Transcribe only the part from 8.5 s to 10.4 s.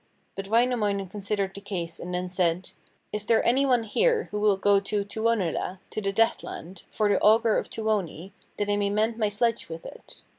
that I may mend my sledge with it?'